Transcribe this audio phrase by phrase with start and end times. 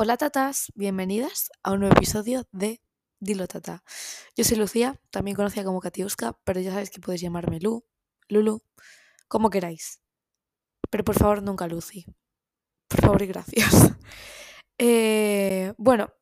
[0.00, 2.80] Hola tatas, bienvenidas a un nuevo episodio de
[3.18, 3.82] Dilo Tata.
[4.36, 7.84] Yo soy Lucía, también conocida como Katiuska, pero ya sabéis que podéis llamarme Lu,
[8.28, 8.62] Lulu,
[9.26, 10.00] como queráis.
[10.88, 12.06] Pero por favor, nunca Lucy.
[12.86, 13.74] Por favor y gracias.
[14.80, 16.12] Eh, bueno,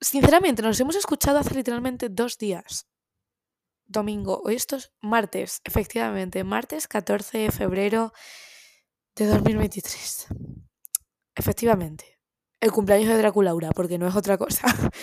[0.00, 2.86] sinceramente, nos hemos escuchado hace literalmente dos días.
[3.84, 8.14] Domingo, hoy esto es martes, efectivamente, martes 14 de febrero
[9.16, 10.28] de 2023.
[11.34, 12.13] Efectivamente
[12.64, 14.66] el cumpleaños de Draculaura, porque no es otra cosa.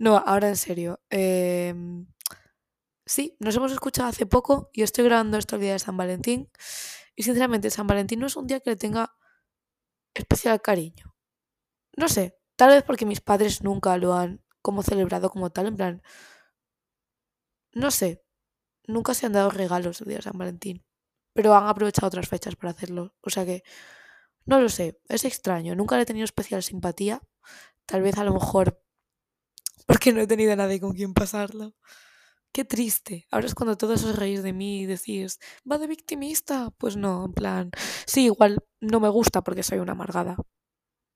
[0.00, 1.00] no, ahora en serio.
[1.10, 2.08] Em,
[3.06, 6.50] sí, nos hemos escuchado hace poco y estoy grabando esto el día de San Valentín.
[7.14, 9.14] Y sinceramente, San Valentín no es un día que le tenga
[10.12, 11.14] especial cariño.
[11.96, 15.76] No sé, tal vez porque mis padres nunca lo han como celebrado como tal, en
[15.76, 16.02] plan.
[17.74, 18.24] No sé,
[18.88, 20.84] nunca se han dado regalos el día de San Valentín.
[21.32, 23.14] Pero han aprovechado otras fechas para hacerlo.
[23.20, 23.62] O sea que
[24.46, 25.74] no lo sé, es extraño.
[25.74, 27.22] Nunca le he tenido especial simpatía.
[27.86, 28.80] Tal vez a lo mejor
[29.86, 31.74] porque no he tenido a nadie con quien pasarlo.
[32.52, 33.26] Qué triste.
[33.30, 36.70] Ahora es cuando todos os reís de mí y decís, va de victimista.
[36.78, 37.70] Pues no, en plan,
[38.06, 40.36] sí, igual no me gusta porque soy una amargada.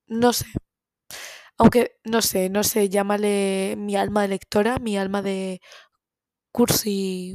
[0.07, 0.47] No sé.
[1.57, 5.61] Aunque, no sé, no sé, llámale mi alma de lectora, mi alma de
[6.51, 7.33] cursi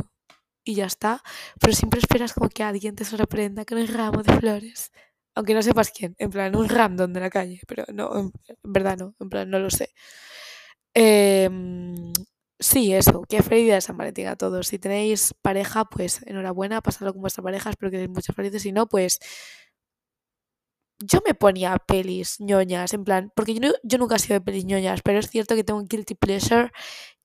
[0.64, 1.22] y ya está.
[1.60, 4.92] Pero siempre esperas como que alguien te sorprenda con el ramo de flores
[5.34, 8.32] aunque no sepas quién, en plan, un random de la calle, pero no, en,
[8.62, 9.90] verdad no, en plan, no lo sé.
[10.94, 12.12] Em,
[12.58, 14.68] sí, eso, que feliz de San Valentín a todos.
[14.68, 18.62] Si tenéis pareja, pues enhorabuena, pasadlo con vuestra pareja, espero que tenéis muchas felices.
[18.62, 19.18] Si no, pues
[20.98, 24.64] yo me ponía pelis ñoñas, en plan, porque yo, yo nunca he sido de pelis
[24.64, 26.70] ñoñas, pero es cierto que tengo un guilty pleasure,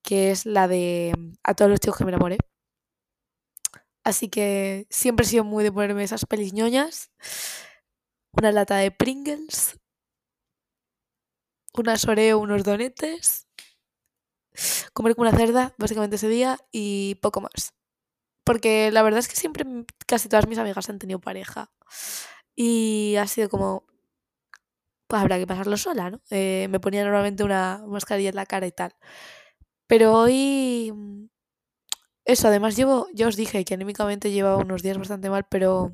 [0.02, 1.12] que es la de
[1.44, 2.38] A todos los chicos que me enamoré.
[4.04, 7.10] Así que siempre he sido muy de ponerme esas pelis ñoñas
[8.32, 9.78] una lata de Pringles,
[11.74, 13.48] unas Oreo, unos donetes,
[14.92, 17.74] comer como una cerda, básicamente ese día, y poco más.
[18.44, 19.64] Porque la verdad es que siempre
[20.06, 21.70] casi todas mis amigas han tenido pareja.
[22.56, 23.84] Y ha sido como,
[25.06, 26.20] pues habrá que pasarlo sola, ¿no?
[26.30, 28.94] Eh, me ponía normalmente una mascarilla en la cara y tal.
[29.86, 30.92] Pero hoy,
[32.24, 35.92] eso, además llevo, ya os dije que anímicamente llevaba unos días bastante mal, pero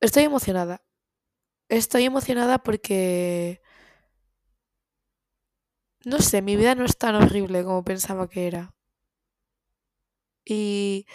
[0.00, 0.82] Estoy emocionada.
[1.68, 3.60] Estoy emocionada porque...
[6.04, 8.74] No sé, mi vida no es tan horrible como pensaba que era.
[10.44, 11.06] Y,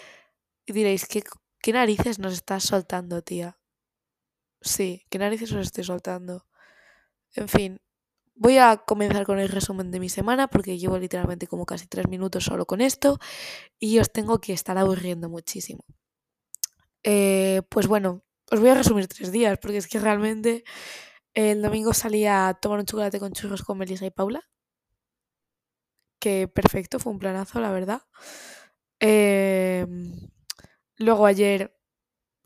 [0.66, 1.22] diréis, ¿qué,
[1.60, 3.58] ¿qué narices nos estás soltando, tía?
[4.60, 6.46] Sí, ¿qué narices os estoy soltando?
[7.34, 7.80] En fin,
[8.34, 12.08] voy a comenzar con el resumen de mi semana porque llevo literalmente como casi tres
[12.08, 13.18] minutos solo con esto
[13.78, 15.84] y os tengo que estar aburriendo muchísimo.
[17.02, 20.64] Eh, pues bueno, os voy a resumir tres días, porque es que realmente
[21.34, 24.42] el domingo salí a tomar un chocolate con churros con Melissa y Paula.
[26.20, 28.02] Que perfecto, fue un planazo, la verdad.
[29.00, 30.30] Em,
[30.98, 31.76] luego ayer.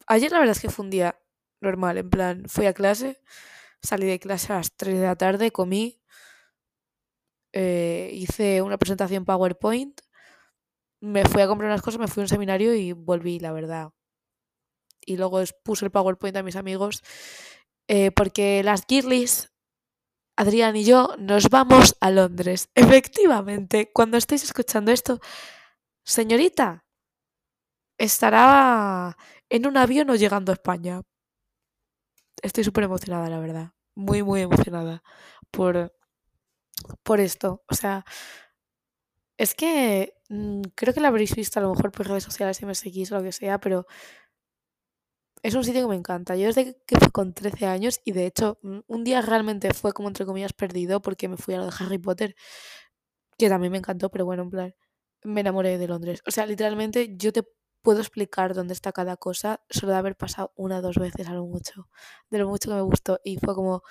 [0.06, 1.20] Ayer la verdad es que fue un día
[1.60, 3.20] normal, en plan, fui a clase,
[3.82, 6.02] salí de clase a las 3 de la tarde, comí,
[7.52, 10.00] eh, hice una presentación PowerPoint,
[11.00, 13.92] me fui a comprar unas cosas, me fui a un seminario y volví, la verdad
[15.04, 17.02] y luego puse el PowerPoint a mis amigos,
[17.88, 19.52] eh, porque las Girlies,
[20.36, 22.70] Adrián y yo, nos vamos a Londres.
[22.74, 25.20] Efectivamente, cuando estéis escuchando esto,
[26.04, 26.84] señorita,
[27.98, 29.16] estará
[29.50, 31.02] en un avión o llegando a España.
[32.42, 33.72] Estoy súper emocionada, la verdad.
[33.94, 35.02] Muy, muy emocionada
[35.50, 35.92] por,
[37.02, 37.62] por esto.
[37.68, 38.04] O sea,
[39.38, 42.66] es que mm, creo que la habréis visto a lo mejor por redes sociales si
[42.66, 43.86] me seguís o lo que sea, pero
[45.42, 46.36] es un sitio que me encanta.
[46.36, 49.92] Yo desde que fui con 13 años y de hecho mm, un día realmente fue
[49.92, 52.36] como entre comillas perdido porque me fui a lo de Harry Potter,
[53.38, 54.74] que también me encantó, pero bueno, en plan,
[55.24, 56.22] me enamoré de Londres.
[56.26, 57.44] O sea, literalmente yo te
[57.82, 61.34] puedo explicar dónde está cada cosa solo de haber pasado una o dos veces a
[61.34, 61.88] lo mucho,
[62.30, 63.82] de lo mucho que me gustó y fue como,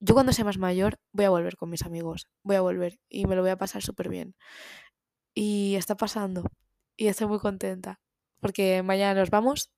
[0.00, 3.26] yo cuando sea más mayor voy a volver con mis amigos, voy a volver y
[3.26, 4.36] me lo voy a pasar súper bien.
[5.34, 6.44] Y está pasando
[6.96, 8.00] y estoy muy contenta
[8.40, 9.72] porque mañana nos vamos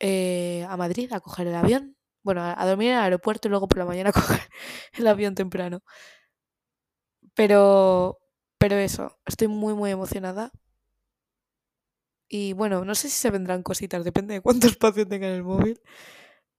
[0.00, 1.96] eh, a Madrid a coger el avión.
[2.22, 4.40] Bueno, a, dormir en el aeropuerto y luego por la mañana a coger
[4.94, 5.82] el avión temprano.
[7.34, 8.18] Pero,
[8.58, 10.50] pero eso, estoy muy, muy emocionada.
[12.28, 15.42] Y bueno, no sé si se vendrán cositas, depende de cuánto espacio tenga en el
[15.44, 15.80] móvil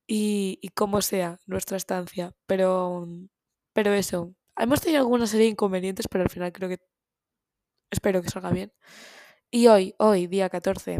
[0.07, 2.33] y, y cómo sea nuestra estancia.
[2.47, 3.07] Pero,
[3.73, 6.79] pero eso, hemos tenido alguna serie de inconvenientes, pero al final creo que
[7.91, 8.73] espero que salga bien.
[9.51, 10.99] Y hoy, hoy, día 14,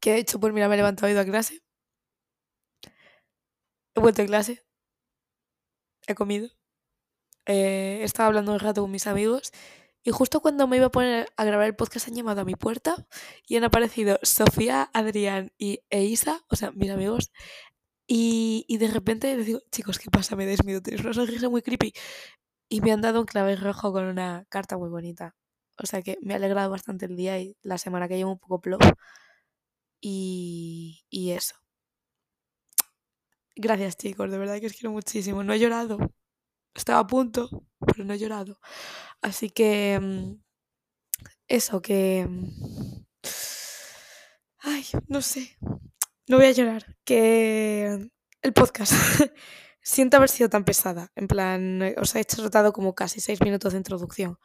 [0.00, 0.40] ¿Qué he hecho?
[0.40, 1.62] Pues mira, me he levantado he ido a clase.
[3.96, 4.62] He vuelto a clase.
[6.06, 6.48] he comido.
[7.46, 9.52] Eh, estaba hablando un rato con mis amigos
[10.04, 12.54] y justo cuando me iba a poner a grabar el podcast han llamado a mi
[12.56, 13.06] puerta
[13.46, 17.32] y han aparecido Sofía, Adrián y Isa, o sea, mis amigos.
[18.08, 20.36] Y, y de repente les digo, chicos, ¿qué pasa?
[20.36, 21.92] Me desmido, tenéis una sonrisa muy creepy.
[22.70, 25.36] Y me han dado un clave rojo con una carta muy bonita.
[25.82, 28.38] O sea que me ha alegrado bastante el día y la semana que llevo un
[28.40, 28.82] poco plop.
[30.00, 31.56] Y, y eso.
[33.56, 35.42] Gracias chicos, de verdad que os quiero muchísimo.
[35.42, 35.98] No he llorado.
[36.74, 37.50] Estaba a punto,
[37.86, 38.60] pero no he llorado.
[39.22, 39.98] Así que...
[40.00, 40.34] mm,
[41.48, 42.26] Eso, que...
[42.28, 43.06] mm,
[44.58, 45.56] Ay, no sé.
[46.28, 46.96] No voy a llorar.
[47.04, 48.10] Que
[48.42, 48.92] el podcast.
[49.82, 51.12] Siento haber sido tan pesada.
[51.14, 54.38] En plan, eh, os he rotado como casi seis minutos de introducción.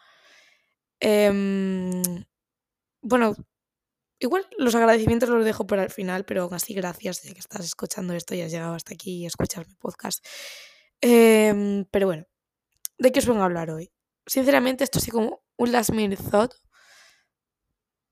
[0.99, 2.01] Em,
[3.01, 3.35] bueno,
[4.21, 7.65] igual los agradecimientos los dejo para el final, pero aún así gracias ya que estás
[7.65, 10.25] escuchando esto y has llegado hasta aquí y escuchas mi podcast.
[11.01, 12.25] Em, pero bueno,
[12.99, 13.91] ¿de qué os vengo a hablar hoy?
[14.27, 16.53] Sinceramente, esto sí como un last minute thought,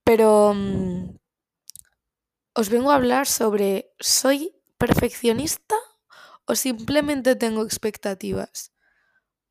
[0.04, 1.16] pero mm,
[2.56, 5.76] os vengo a hablar sobre ¿soy perfeccionista
[6.46, 8.74] o simplemente tengo expectativas?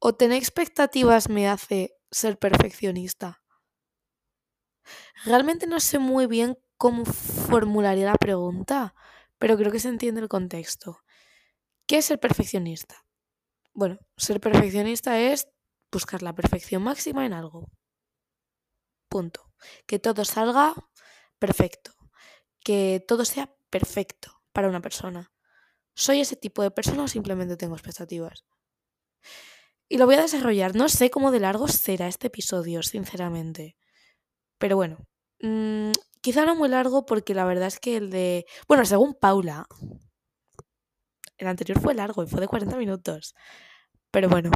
[0.01, 3.43] ¿O tener expectativas me hace ser perfeccionista?
[5.25, 8.95] Realmente no sé muy bien cómo formularía la pregunta,
[9.39, 11.01] pero creo que se entiende el contexto.
[11.87, 13.07] ¿Qué es ser perfeccionista?
[13.73, 15.49] Bueno, ser perfeccionista es
[15.91, 17.71] buscar la perfección máxima en algo.
[19.09, 19.53] Punto.
[19.87, 20.75] Que todo salga
[21.39, 21.93] perfecto.
[22.61, 25.33] Que todo sea perfecto para una persona.
[25.95, 28.45] ¿Soy ese tipo de persona o simplemente tengo expectativas?
[29.89, 30.77] Y lo voy a desarrollar.
[30.77, 33.77] No sé cómo de largo será este episodio, sinceramente.
[34.59, 34.99] Pero bueno,
[35.41, 38.47] mm, quizá no muy largo porque la verdad es que el de...
[38.69, 39.67] Bueno, según Paula,
[41.39, 43.35] el anterior fue largo y fue de 40 minutos.
[44.11, 44.51] Pero bueno.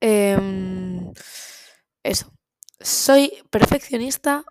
[0.00, 1.12] Em,
[2.02, 2.32] eso.
[2.80, 4.44] ¿Soy perfeccionista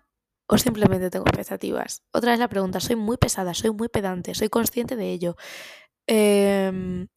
[0.48, 2.02] o simplemente tengo expectativas?
[2.12, 2.80] Otra vez la pregunta.
[2.80, 5.36] Soy muy pesada, soy muy pedante, soy consciente de ello.
[6.06, 7.08] Em,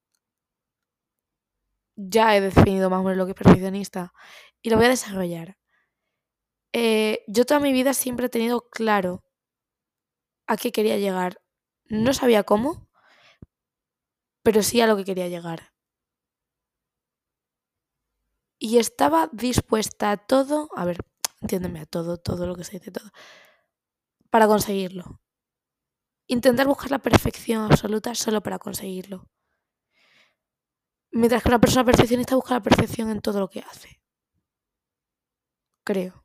[1.95, 4.13] ya he definido más o menos lo que es perfeccionista
[4.61, 5.57] y lo voy a desarrollar.
[6.73, 9.23] Eh, yo toda mi vida siempre he tenido claro
[10.47, 11.41] a qué quería llegar.
[11.89, 12.87] No sabía cómo,
[14.43, 15.71] pero sí a lo que quería llegar.
[18.59, 20.99] Y estaba dispuesta a todo, a ver,
[21.41, 23.09] entiéndeme, a todo, todo lo que se dice, todo,
[24.31, 25.19] para conseguirlo.
[26.35, 29.27] Intentar buscar la perfección absoluta solo para conseguirlo.
[31.13, 34.01] Mientras que una persona perfeccionista busca la perfección en todo lo que hace.
[35.83, 36.23] Creo.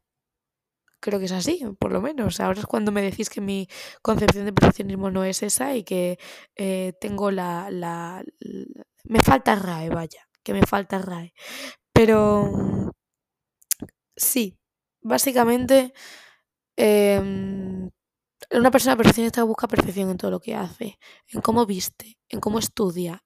[1.06, 2.40] Creo que es así, por lo menos.
[2.40, 3.68] Ahora es cuando me decís que mi
[4.02, 6.18] concepción de perfeccionismo no es esa y que
[6.56, 8.24] eh, tengo la, la,
[9.04, 11.32] Me falta RAE, vaya, que me falta RAE.
[11.92, 12.20] Pero
[12.52, 12.90] mm,
[14.16, 14.58] sí,
[15.02, 15.92] básicamente
[16.76, 17.90] em,
[18.52, 20.98] una persona perfeccionista busca perfección en todo lo que hace,
[21.28, 23.24] en cómo viste, en cómo estudia,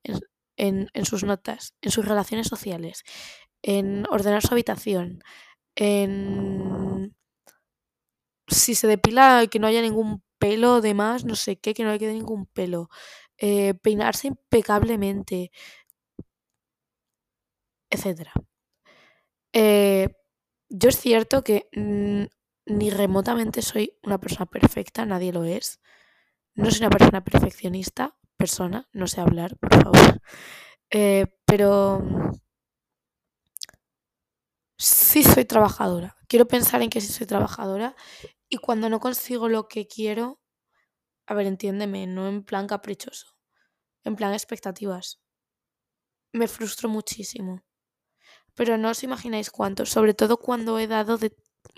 [0.56, 3.04] en- en sus notas, en sus relaciones sociales,
[3.62, 5.22] en ordenar su habitación,
[5.76, 7.14] en
[8.50, 11.92] si se depila que no haya ningún pelo de más, no sé qué, que no
[11.92, 12.90] le quede ningún pelo,
[13.38, 15.50] eh, peinarse impecablemente,
[17.90, 18.32] etcétera.
[19.52, 20.08] Eh,
[20.68, 21.68] yo es cierto que
[22.66, 25.80] ni remotamente soy una persona perfecta, nadie lo es.
[26.56, 30.20] No soy una persona perfeccionista, persona, no sé hablar, por favor.
[30.92, 32.02] Eh, pero
[34.78, 36.16] sí soy trabajadora.
[36.28, 37.94] Quiero pensar en que sí soy trabajadora
[38.50, 40.40] y cuando no consigo lo que quiero,
[41.26, 43.28] a ver, entiéndeme, no en plan caprichoso,
[44.04, 45.20] en plan expectativas.
[46.32, 47.62] Me frustro muchísimo.
[48.56, 51.18] Pero no os imagináis cuánto, sobre todo cuando he dado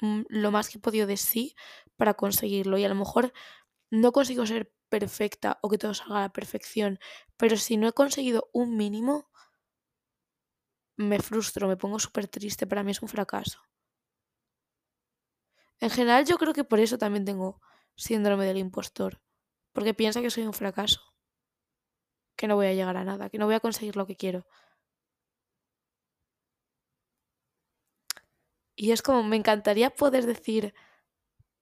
[0.03, 1.55] mm, lo más que he podido de sí
[1.99, 2.79] para conseguirlo.
[2.79, 3.33] Y a lo mejor
[3.91, 6.99] no consigo ser perfecta o que todo salga a la perfección,
[7.39, 9.31] pero si no he conseguido un mínimo,
[11.09, 13.59] me frustro, me pongo súper triste, para mí es un fracaso.
[15.85, 17.61] En general yo creo que por eso también tengo
[17.95, 19.21] síndrome del impostor,
[19.75, 21.01] porque piensa que soy un fracaso,
[22.37, 24.47] que no voy a llegar a nada, que no voy a conseguir lo que quiero.
[28.77, 30.75] Y es como, me encantaría poder decir,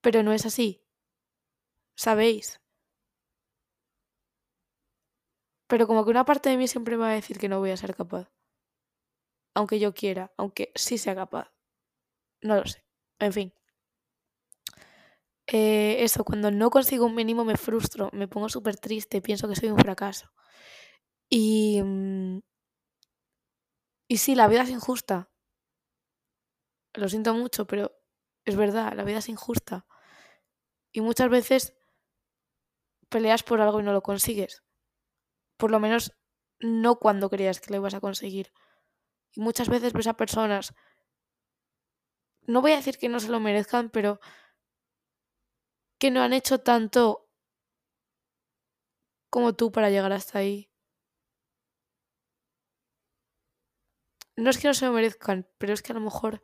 [0.02, 0.82] pero no es así,
[2.04, 2.58] ¿sabéis?
[5.68, 7.70] Pero como que una parte de mí siempre me va a decir que no voy
[7.70, 8.28] a ser capaz.
[9.54, 11.52] Aunque yo quiera, aunque sí sea capaz.
[12.42, 12.84] No lo sé.
[13.20, 13.54] En fin.
[15.52, 19.56] Eh, eso, cuando no consigo un mínimo me frustro, me pongo súper triste, pienso que
[19.56, 20.26] soy un fracaso.
[21.28, 21.82] Y,
[24.12, 25.30] Y sí, la vida es injusta.
[26.94, 27.92] Lo siento mucho, pero
[28.44, 29.86] es verdad, la vida es injusta.
[30.92, 31.74] Y muchas veces
[33.08, 34.64] peleas por algo y no lo consigues.
[35.56, 36.12] Por lo menos
[36.58, 38.52] no cuando creías que lo ibas a conseguir.
[39.32, 40.74] Y muchas veces ves a personas,
[42.48, 44.18] no voy a decir que no se lo merezcan, pero
[46.00, 47.28] que no han hecho tanto
[49.30, 50.68] como tú para llegar hasta ahí.
[54.36, 56.42] No es que no se lo merezcan, pero es que a lo mejor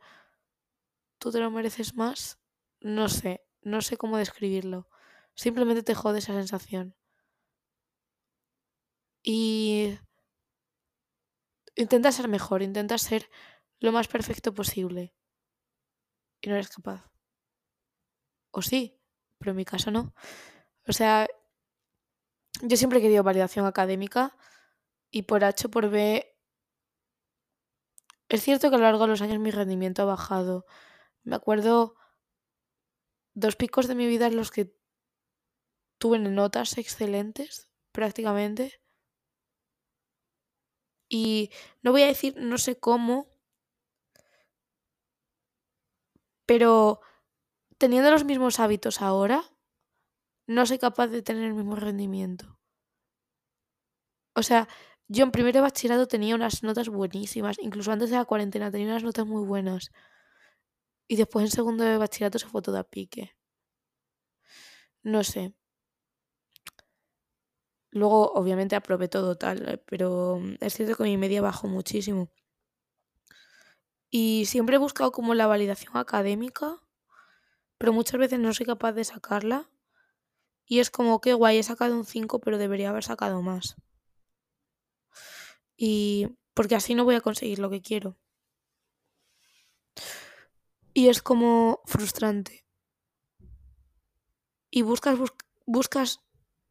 [1.19, 2.39] tú te lo mereces más.
[2.81, 4.89] No sé, no sé cómo describirlo.
[5.35, 6.95] Simplemente te jode esa sensación.
[9.23, 9.97] Y
[11.75, 13.29] intenta ser mejor, intenta ser
[13.79, 15.13] lo más perfecto posible.
[16.41, 17.07] Y no eres capaz.
[18.51, 18.96] O sí,
[19.37, 20.13] pero en mi caso no.
[20.87, 21.27] O sea,
[22.61, 24.35] yo siempre he querido validación académica
[25.11, 26.37] y por H por B
[28.29, 30.65] es cierto que a lo largo de los años mi rendimiento ha bajado.
[31.23, 31.95] Me acuerdo
[33.33, 34.75] dos picos de mi vida en los que
[35.97, 38.81] tuve notas excelentes, prácticamente.
[41.09, 41.51] Y
[41.83, 43.27] no voy a decir no sé cómo,
[46.45, 47.01] pero
[47.77, 49.43] teniendo los mismos hábitos ahora,
[50.47, 52.57] no soy capaz de tener el mismo rendimiento.
[54.35, 54.67] O sea,
[55.07, 58.87] yo en primero de bachillerato tenía unas notas buenísimas, incluso antes de la cuarentena tenía
[58.87, 59.91] unas notas muy buenas.
[61.09, 63.35] Y después en segundo de bachillerato se fue todo a pique.
[65.03, 65.53] No sé.
[67.91, 72.29] Luego, obviamente, aprobé todo tal, eh, pero mm, es cierto que mi media bajó muchísimo.
[74.09, 76.81] Y siempre he buscado como la validación académica,
[77.77, 79.69] pero muchas veces no soy capaz de sacarla.
[80.65, 83.77] Y es como que guay, he sacado un 5, pero debería haber sacado más
[85.77, 88.17] y porque así no voy a conseguir lo que quiero.
[90.93, 92.65] Y es como frustrante.
[94.71, 95.17] Y buscas,
[95.67, 96.19] buscas,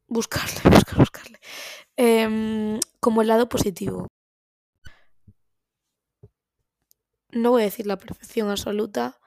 [0.07, 1.39] buscarle, buscas, buscarle.
[1.95, 4.07] Em, como el lado positivo.
[7.31, 9.19] No voy a decir la perfección absoluta,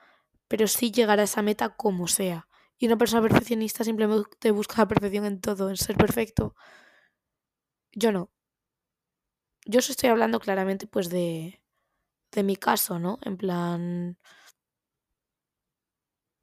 [0.51, 2.49] pero sí llegar a esa meta como sea.
[2.79, 6.55] Y una persona perfeccionista simplemente busca la perfección en todo, en ser perfecto.
[7.95, 8.31] Yo no
[9.67, 11.61] yo os estoy hablando claramente pues de,
[12.33, 13.19] de mi caso, ¿no?
[13.23, 14.19] En plan,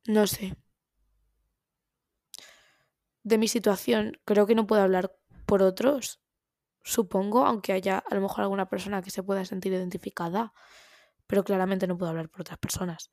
[0.07, 0.53] no sé.
[3.31, 6.19] De mi situación, creo que no puedo hablar por otros,
[6.83, 10.53] supongo, aunque haya a lo mejor alguna persona que se pueda sentir identificada,
[11.27, 13.11] pero claramente no puedo hablar por otras personas.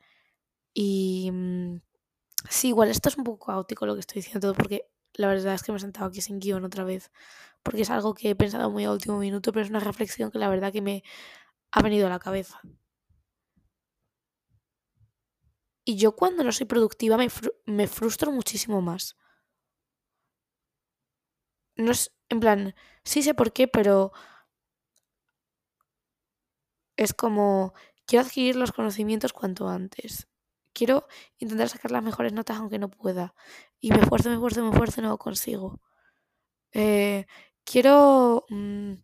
[0.74, 1.80] Y mm,
[2.50, 5.54] sí, igual esto es un poco caótico lo que estoy diciendo todo, porque la verdad
[5.54, 7.12] es que me he sentado aquí sin guion otra vez,
[7.62, 10.38] porque es algo que he pensado muy a último minuto, pero es una reflexión que
[10.38, 11.04] la verdad que me
[11.72, 12.60] ha venido a la cabeza.
[15.84, 19.16] Y yo cuando no soy productiva me, frustro muchísimo más.
[21.76, 24.12] No es, en plan, sí sé por qué, pero
[26.96, 27.74] es como,
[28.06, 30.28] quiero adquirir los conocimientos cuanto antes
[30.74, 31.06] quiero
[31.38, 33.34] intentar sacar las mejores notas aunque no pueda.
[33.80, 35.80] Y me esfuerzo, me esfuerzo, me esfuerzo y no lo consigo.
[36.72, 37.26] Eh,
[37.64, 38.94] quiero, mm,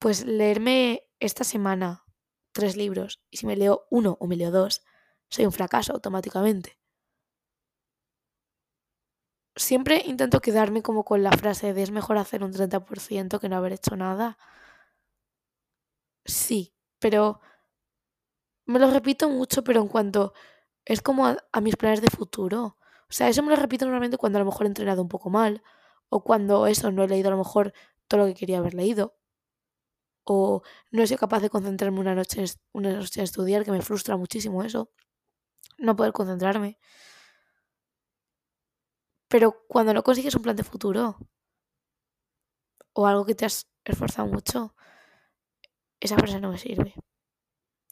[0.00, 2.04] pues, leerme esta semana
[2.52, 3.20] tres libros.
[3.30, 4.82] Y si me leo uno o me leo dos,
[5.30, 6.78] soy un fracaso automáticamente.
[9.56, 13.56] Siempre intento quedarme como con la frase de es mejor hacer un 30% que no
[13.56, 14.38] haber hecho nada.
[16.26, 17.40] Sí, pero
[18.66, 20.32] me lo repito mucho, pero en cuanto
[20.84, 22.76] es como a, mis planes de futuro.
[23.08, 25.30] O sea, eso me lo repito normalmente cuando a lo mejor he entrenado un poco
[25.30, 25.62] mal
[26.08, 27.72] o cuando eso no he leído a lo mejor
[28.08, 29.16] todo lo que quería haber leído
[30.24, 33.82] o no he sido capaz de concentrarme una noche, una noche a estudiar, que me
[33.82, 34.90] frustra muchísimo eso,
[35.78, 36.78] no poder concentrarme.
[39.28, 41.18] Pero cuando no consigues un plan de futuro
[42.92, 44.74] o algo que te has esforzado mucho,
[46.00, 46.94] esa frase no me sirve.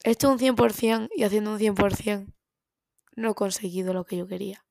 [0.04, 2.32] He hecho un 100% y haciendo un 100%
[3.16, 4.64] no he conseguido lo que yo quería.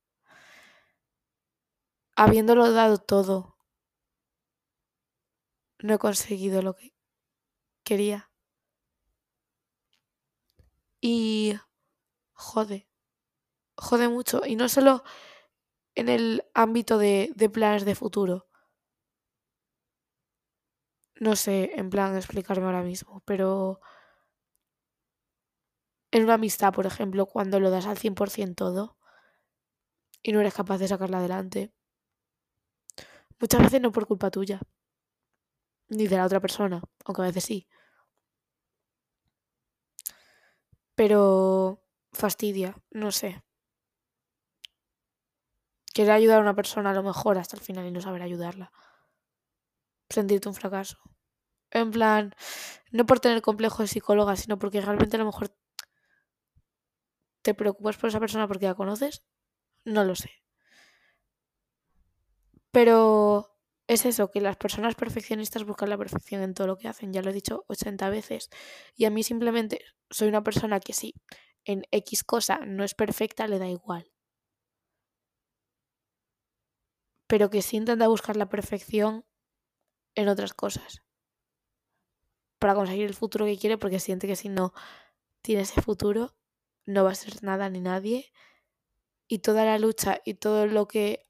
[2.24, 3.38] Habiéndolo dado todo,
[5.86, 6.94] no he conseguido lo que
[7.84, 8.32] quería.
[11.02, 11.56] Y
[12.34, 12.88] jode,
[13.78, 14.44] jode mucho.
[14.46, 15.04] Y no solo
[15.96, 18.48] en el ámbito de, de planes de futuro.
[21.26, 23.80] No sé, en plan, explicarme ahora mismo, pero
[26.12, 28.98] en una amistad, por ejemplo, cuando lo das al 100% todo
[30.24, 31.72] y no eres capaz de sacarla adelante.
[33.42, 34.62] Muchas veces no por culpa tuya,
[35.90, 37.68] ni de la otra persona, aunque a veces sí.
[40.98, 41.82] Pero
[42.14, 43.42] fastidia, no sé.
[45.94, 48.74] Querer ayudar a una persona a lo mejor hasta el final y no saber ayudarla.
[50.10, 50.98] Sentirte un fracaso.
[51.72, 52.36] En plan,
[52.92, 55.52] no por tener complejo de psicóloga, sino porque realmente a lo mejor
[57.42, 59.24] te preocupas por esa persona porque la conoces.
[59.86, 60.32] No lo sé.
[62.72, 63.52] Pero
[63.88, 67.22] es eso, que las personas perfeccionistas buscan la perfección en todo lo que hacen, ya
[67.22, 68.50] lo he dicho 80 veces.
[68.96, 71.14] Y a mí simplemente soy una persona que sí,
[71.66, 74.12] en X cosa no es perfecta, le da igual.
[77.28, 79.26] Pero que sí intenta buscar la perfección
[80.16, 81.02] en otras cosas.
[82.60, 84.74] Para conseguir el futuro que quiere, porque siente que si no
[85.42, 86.36] tiene ese futuro,
[86.86, 88.32] no va a ser nada ni nadie.
[89.28, 91.26] Y toda la lucha y todo lo que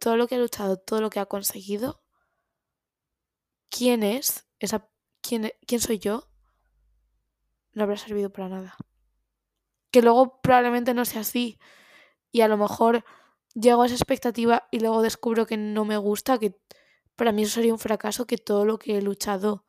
[0.00, 2.02] todo lo que ha luchado, todo lo que ha conseguido,
[3.70, 4.88] quién es, esa,
[5.22, 6.28] quién, quién soy yo,
[7.72, 8.76] no habrá servido para nada.
[9.90, 11.58] Que luego probablemente no sea así
[12.30, 13.04] y a lo mejor
[13.54, 16.60] llego a esa expectativa y luego descubro que no me gusta, que
[17.16, 19.64] para mí eso sería un fracaso, que todo lo que he luchado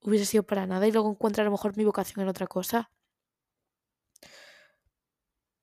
[0.00, 2.90] hubiese sido para nada y luego encuentro a lo mejor mi vocación en otra cosa.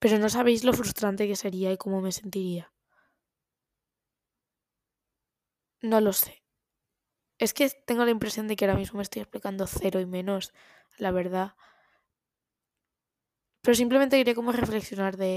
[0.01, 2.65] Pero no sabéis lo frustrante que sería y cómo me sentiría.
[5.81, 6.41] No lo sé.
[7.39, 10.53] Es que tengo la impresión de que ahora mismo me estoy explicando cero y menos,
[10.99, 11.53] la verdad.
[13.61, 15.33] Pero simplemente quería como reflexionar de,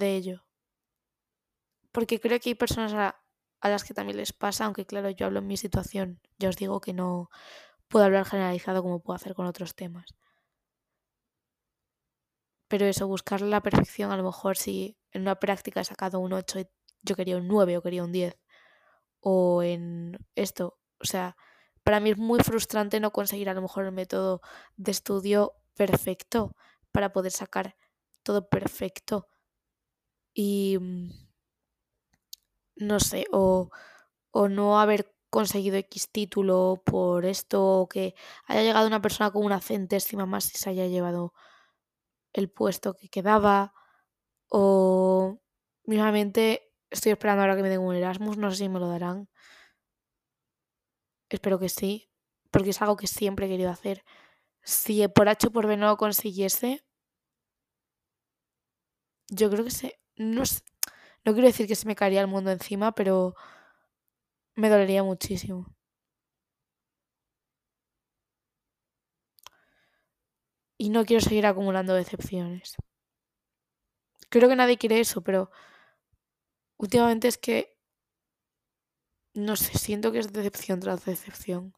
[0.00, 0.38] de ello.
[1.94, 3.06] Porque creo que hay personas a,
[3.64, 6.08] a las que también les pasa, aunque claro, yo hablo en mi situación.
[6.40, 7.28] Ya os digo que no
[7.88, 10.08] puedo hablar generalizado como puedo hacer con otros temas.
[12.68, 16.32] Pero eso, buscar la perfección, a lo mejor si en una práctica he sacado un
[16.32, 16.66] 8 y
[17.02, 18.38] yo quería un 9 o quería un 10,
[19.20, 20.78] o en esto.
[21.00, 21.36] O sea,
[21.84, 24.42] para mí es muy frustrante no conseguir a lo mejor el método
[24.76, 26.54] de estudio perfecto
[26.92, 27.76] para poder sacar
[28.22, 29.28] todo perfecto.
[30.34, 31.10] Y mm,
[32.76, 33.70] no sé, o,
[34.30, 38.14] o no haber conseguido X título por esto, o que
[38.46, 41.34] haya llegado una persona con una centésima más y se haya llevado
[42.32, 43.74] el puesto que quedaba,
[44.48, 45.40] o
[45.84, 49.28] mismamente Estoy esperando ahora que me den un Erasmus, no sé si me lo darán.
[51.28, 52.10] Espero que sí,
[52.50, 54.04] porque es algo que siempre he querido hacer.
[54.62, 56.84] Si por H o por B no lo consiguiese,
[59.30, 60.00] yo creo que se...
[60.16, 60.42] No,
[61.24, 63.34] no quiero decir que se me caería el mundo encima, pero
[64.54, 65.77] me dolería muchísimo.
[70.78, 72.76] Y no quiero seguir acumulando decepciones.
[74.30, 75.50] Creo que nadie quiere eso, pero
[76.76, 77.76] últimamente es que,
[79.34, 81.74] no sé, siento que es decepción tras decepción.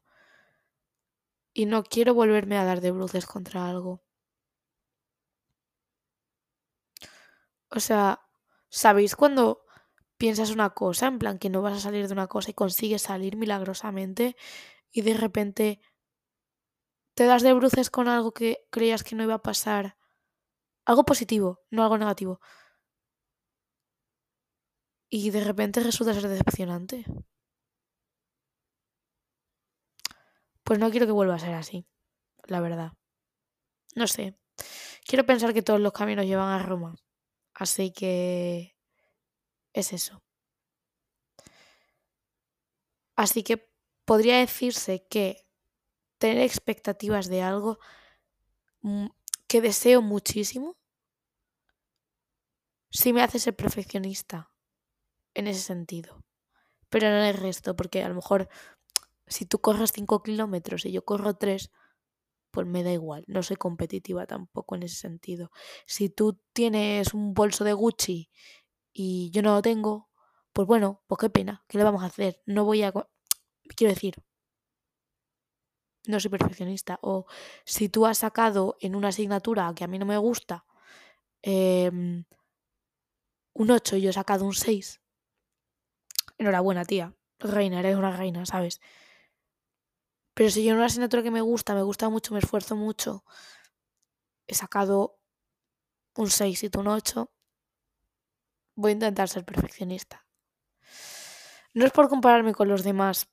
[1.53, 4.03] Y no quiero volverme a dar de bruces contra algo.
[7.69, 8.21] O sea,
[8.69, 9.65] ¿sabéis cuando
[10.17, 13.01] piensas una cosa, en plan que no vas a salir de una cosa y consigues
[13.01, 14.35] salir milagrosamente
[14.91, 15.79] y de repente
[17.13, 19.97] te das de bruces con algo que creías que no iba a pasar?
[20.85, 22.39] Algo positivo, no algo negativo
[25.13, 27.05] y de repente resulta ser decepcionante.
[30.63, 31.85] Pues no quiero que vuelva a ser así,
[32.45, 32.93] la verdad.
[33.93, 34.39] No sé.
[35.05, 36.95] Quiero pensar que todos los caminos llevan a Roma.
[37.53, 38.77] Así que
[39.73, 40.23] es eso.
[43.17, 43.69] Así que
[44.05, 45.45] podría decirse que
[46.21, 47.79] tener expectativas de algo
[48.81, 49.07] mm,
[49.47, 50.77] que deseo muchísimo,
[52.91, 54.51] si me hace ser perfeccionista
[55.33, 56.23] en ese sentido.
[56.89, 58.49] Pero no en el resto, porque a lo mejor
[59.25, 61.71] si tú corres 5 kilómetros y yo corro 3,
[62.51, 65.51] pues me da igual, no soy competitiva tampoco en ese sentido.
[65.87, 68.29] Si tú tienes un bolso de Gucci
[68.93, 70.09] y yo no lo tengo,
[70.53, 72.43] pues bueno, pues qué pena, ¿qué le vamos a hacer?
[72.45, 72.93] No voy a...
[73.75, 74.15] Quiero decir,
[76.07, 76.99] no soy perfeccionista.
[77.01, 77.25] O
[77.65, 80.65] si tú has sacado en una asignatura que a mí no me gusta
[81.41, 82.25] em,
[83.53, 85.01] un 8 y yo he sacado un 6,
[86.37, 87.13] enhorabuena, tía.
[87.39, 88.79] Reina, eres una reina, ¿sabes?
[90.33, 93.23] Pero si yo en una asignatura que me gusta, me gusta mucho, me esfuerzo mucho,
[94.47, 95.19] he sacado
[96.15, 97.31] un 6 y tú un 8,
[98.75, 100.25] voy a intentar ser perfeccionista.
[101.73, 103.29] No es por compararme con los demás,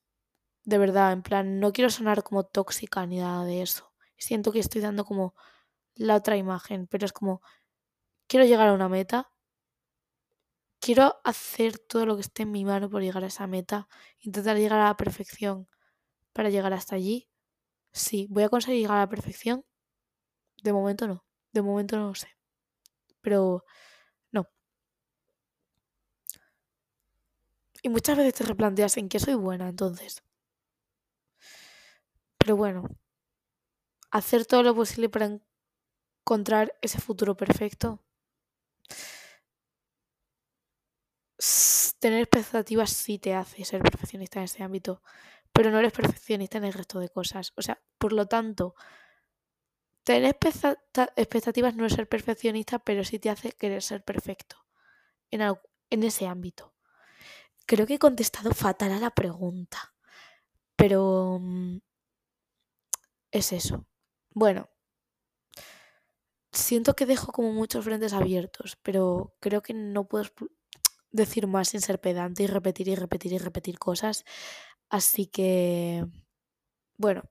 [0.71, 3.93] de verdad, en plan, no quiero sonar como tóxica ni nada de eso.
[4.19, 5.35] Siento que estoy dando como
[5.97, 7.43] la otra imagen, pero es como,
[8.29, 9.31] quiero llegar a una meta
[10.83, 13.89] quiero hacer todo lo que esté en mi mano por llegar a esa meta,
[14.21, 15.67] intentar llegar a la perfección
[16.33, 17.29] para llegar hasta allí.
[17.93, 19.65] Sí, voy a conseguir llegar a la perfección.
[20.63, 21.25] De momento no.
[21.53, 22.29] De momento no lo sé.
[23.23, 23.65] Pero
[24.33, 24.47] no.
[27.83, 30.23] Y muchas veces te replanteas en qué soy buena entonces.
[32.49, 32.89] Pero bueno,
[34.11, 35.39] hacer todo lo posible para
[36.25, 38.03] encontrar ese futuro perfecto.
[41.99, 45.03] Tener expectativas sí te hace ser perfeccionista en ese ámbito,
[45.53, 47.53] pero no eres perfeccionista en el resto de cosas.
[47.55, 48.75] O sea, por lo tanto,
[50.05, 50.35] tener
[51.17, 54.57] expectativas no es ser perfeccionista, pero sí te hace querer ser perfecto
[55.31, 55.43] en,
[55.91, 56.73] en ese ámbito.
[57.67, 59.95] Creo que he contestado fatal a la pregunta,
[60.77, 61.79] pero mm,
[63.39, 63.87] es eso.
[64.35, 64.69] Bueno,
[66.53, 70.25] siento que dejo como muchos frentes abiertos, pero creo que no puedo
[71.11, 74.25] decir más sin ser pedante y repetir y repetir y repetir cosas.
[74.91, 76.07] Así que,
[76.99, 77.23] bueno,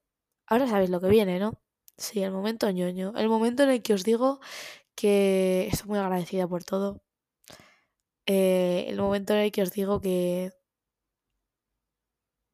[0.47, 1.61] ahora sabéis lo que viene, ¿no?
[1.97, 3.13] Sí, el momento ñoño.
[3.17, 4.39] El momento en el que os digo
[4.95, 7.03] que estoy muy agradecida por todo.
[8.25, 10.51] Eh, el momento en el que os digo que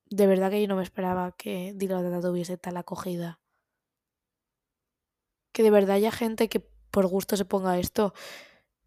[0.10, 3.43] de verdad que yo no me esperaba que Dilo tuviese tal acogida
[5.54, 6.60] que de verdad haya gente que
[6.92, 8.14] por gusto se ponga esto.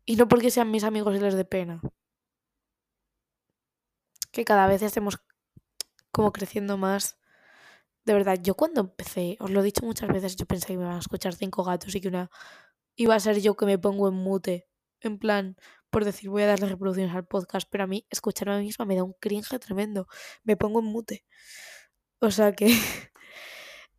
[0.04, 1.80] Y no porque sean mis amigos y les dé pena.
[4.32, 5.18] Que cada vez estemos
[6.12, 7.18] como creciendo más.
[8.04, 10.84] De verdad, yo cuando empecé, os lo he dicho muchas veces, yo pensé que me
[10.84, 12.30] iban a escuchar cinco gatos y que una
[12.96, 14.68] iba a ser yo que me pongo en mute.
[15.00, 15.56] En plan,
[15.90, 18.84] por decir, voy a darle reproducciones al podcast, pero a mí escucharme a mí misma
[18.86, 20.08] me da un cringe tremendo.
[20.44, 21.24] Me pongo en mute.
[22.20, 22.66] O sea que.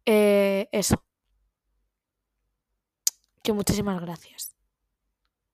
[0.05, 1.06] eh, eso
[3.47, 4.57] que muchísimas gracias.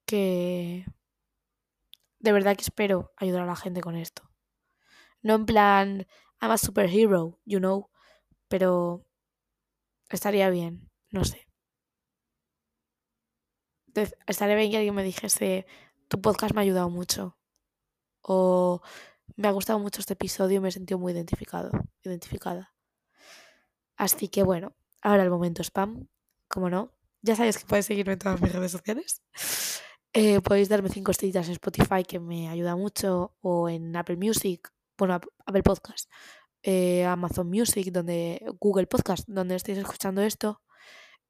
[0.08, 0.84] Que
[2.18, 4.32] de verdad que espero ayudar a la gente con esto.
[5.22, 6.08] No en plan,
[6.42, 7.92] I'm a superhero, you know,
[8.48, 9.06] pero
[10.10, 11.48] estaría bien, no sé.
[14.26, 15.68] Estaría bien que alguien me dijese,
[16.08, 17.38] tu podcast me ha ayudado mucho.
[18.22, 18.82] O
[19.36, 21.70] me ha gustado mucho este episodio y me he sentido muy identificado,
[22.02, 22.74] identificada.
[23.98, 26.08] Así que bueno, ahora el momento spam,
[26.48, 26.92] como no.
[27.26, 29.24] Ya sabéis que podéis seguirme en todas mis redes sociales.
[30.12, 34.70] Eh, podéis darme cinco estrellitas en Spotify, que me ayuda mucho, o en Apple Music,
[34.98, 36.12] bueno, Apple Podcast,
[36.64, 40.62] eh, Amazon Music, donde Google Podcast, donde estéis escuchando esto.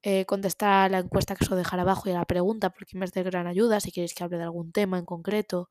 [0.01, 3.05] Eh, contestar a la encuesta que os dejar abajo y a la pregunta, porque me
[3.05, 3.79] es de gran ayuda.
[3.79, 5.69] Si queréis que hable de algún tema en concreto,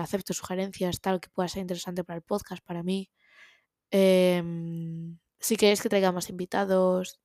[0.00, 3.10] acepto sugerencias, tal que pueda ser interesante para el podcast, para mí.
[3.90, 7.21] Em, si queréis que traiga más invitados,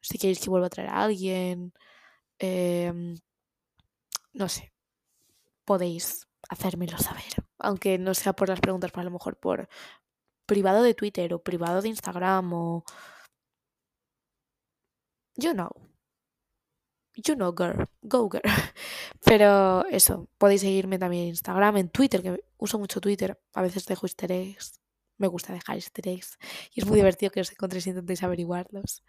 [0.00, 1.72] si queréis que vuelva a traer a alguien,
[2.38, 3.16] em,
[4.32, 4.72] no sé,
[5.64, 7.24] podéis hacérmelo saber.
[7.58, 9.68] Aunque no sea por las preguntas, pero a lo mejor por
[10.46, 12.84] privado de Twitter o privado de Instagram o...
[15.36, 15.70] You know.
[17.16, 17.88] You know, girl.
[18.02, 18.42] Go, girl.
[19.24, 23.38] Pero eso, podéis seguirme también en Instagram, en Twitter, que uso mucho Twitter.
[23.54, 24.80] A veces dejo easter eggs.
[25.18, 26.38] Me gusta dejar easter eggs.
[26.72, 29.02] Y es muy divertido que os encontréis y intentéis averiguarlos.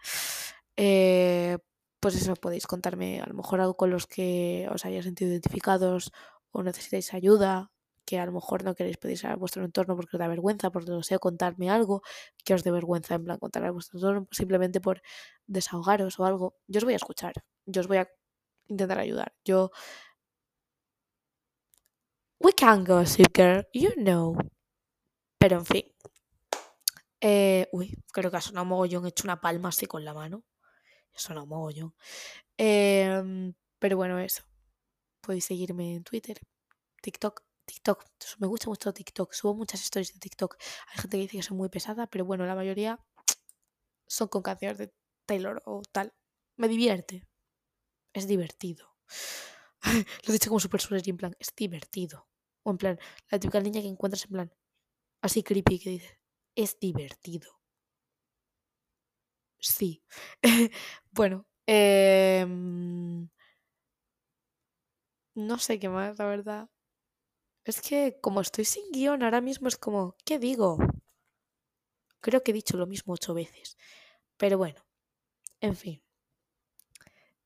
[0.78, 1.58] Eh,
[2.00, 6.12] pues eso, podéis contarme a lo mejor algo con los que os hayáis sentido identificados
[6.52, 7.72] o necesitáis ayuda,
[8.06, 10.92] que a lo mejor no queréis pedir a vuestro entorno porque os da vergüenza, porque
[10.92, 12.04] no sé, contarme algo
[12.46, 15.02] que os dé vergüenza, en plan contar a vuestro entorno simplemente por
[15.48, 16.56] desahogaros o algo.
[16.68, 17.34] Yo os voy a escuchar,
[17.66, 18.08] yo os voy a
[18.68, 19.34] intentar ayudar.
[19.44, 19.72] Yo...
[22.40, 23.04] We can go,
[23.36, 24.38] girl, you know.
[25.40, 25.84] Pero en fin.
[27.20, 30.44] Eh, uy, creo que ha sonado mogollón, he hecho una palma así con la mano.
[31.18, 31.96] Suena un mogollón.
[32.58, 34.44] Em, pero bueno, eso.
[35.22, 36.40] Podéis seguirme en Twitter,
[37.02, 37.44] TikTok.
[37.66, 38.06] TikTok,
[38.40, 40.58] me gusta mucho TikTok, subo muchas stories de TikTok.
[40.90, 43.04] Hay gente que dice que soy muy pesada, pero bueno, la mayoría
[44.08, 44.94] son con canciones de
[45.26, 46.14] Taylor o tal.
[46.58, 47.28] Me divierte.
[48.14, 48.96] Es divertido.
[50.24, 52.28] Lo he dicho como super super en plan, es divertido.
[52.64, 53.00] O en plan,
[53.30, 54.54] la típica niña que encuentras en plan,
[55.22, 56.20] así creepy que dice,
[56.56, 57.57] es divertido
[59.60, 60.04] sí.
[61.12, 63.30] bueno, em,
[65.36, 66.70] no sé qué más, la verdad.
[67.66, 70.78] Es que como estoy sin guion ahora mismo es como, ¿qué digo?
[72.22, 73.76] Creo que he dicho lo mismo ocho veces.
[74.38, 74.86] Pero bueno,
[75.62, 76.04] en fin.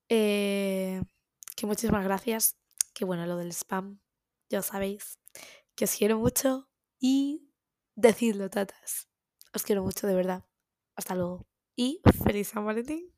[0.09, 1.01] Eh,
[1.55, 2.57] que muchísimas gracias.
[2.93, 3.99] Que bueno, lo del spam,
[4.49, 5.19] ya sabéis.
[5.75, 6.69] Que os quiero mucho
[6.99, 7.49] y
[7.95, 9.09] decidlo, tatas.
[9.53, 10.45] Os quiero mucho, de verdad.
[10.95, 11.47] Hasta luego
[11.81, 13.11] y feliz San Valentín.